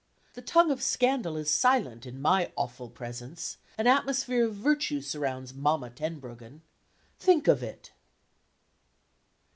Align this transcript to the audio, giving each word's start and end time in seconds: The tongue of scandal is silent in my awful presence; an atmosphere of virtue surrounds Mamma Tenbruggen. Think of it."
The 0.33 0.41
tongue 0.41 0.71
of 0.71 0.81
scandal 0.81 1.37
is 1.37 1.51
silent 1.51 2.07
in 2.07 2.19
my 2.19 2.51
awful 2.57 2.89
presence; 2.89 3.59
an 3.77 3.85
atmosphere 3.85 4.45
of 4.47 4.55
virtue 4.55 4.99
surrounds 4.99 5.53
Mamma 5.53 5.91
Tenbruggen. 5.91 6.63
Think 7.19 7.47
of 7.47 7.61
it." 7.61 7.91